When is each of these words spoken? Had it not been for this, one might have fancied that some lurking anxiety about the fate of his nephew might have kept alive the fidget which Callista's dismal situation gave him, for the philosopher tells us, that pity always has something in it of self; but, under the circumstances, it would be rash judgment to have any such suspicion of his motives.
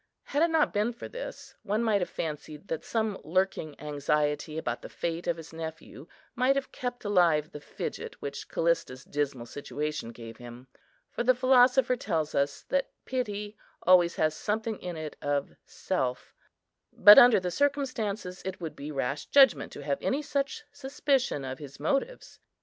Had 0.23 0.41
it 0.41 0.49
not 0.49 0.73
been 0.73 0.93
for 0.93 1.07
this, 1.07 1.53
one 1.61 1.83
might 1.83 2.01
have 2.01 2.09
fancied 2.09 2.69
that 2.69 2.83
some 2.83 3.19
lurking 3.23 3.79
anxiety 3.79 4.57
about 4.57 4.81
the 4.81 4.89
fate 4.89 5.27
of 5.27 5.37
his 5.37 5.53
nephew 5.53 6.07
might 6.33 6.55
have 6.55 6.71
kept 6.71 7.05
alive 7.05 7.51
the 7.51 7.59
fidget 7.61 8.19
which 8.19 8.49
Callista's 8.49 9.03
dismal 9.03 9.45
situation 9.45 10.11
gave 10.11 10.37
him, 10.37 10.65
for 11.11 11.21
the 11.23 11.35
philosopher 11.35 11.95
tells 11.95 12.33
us, 12.33 12.63
that 12.69 12.89
pity 13.05 13.55
always 13.83 14.15
has 14.15 14.33
something 14.33 14.79
in 14.79 14.97
it 14.97 15.15
of 15.21 15.55
self; 15.67 16.33
but, 16.91 17.19
under 17.19 17.39
the 17.39 17.51
circumstances, 17.51 18.41
it 18.43 18.59
would 18.59 18.75
be 18.75 18.91
rash 18.91 19.27
judgment 19.27 19.71
to 19.71 19.83
have 19.83 19.99
any 20.01 20.23
such 20.23 20.63
suspicion 20.71 21.45
of 21.45 21.59
his 21.59 21.79
motives. 21.79 22.39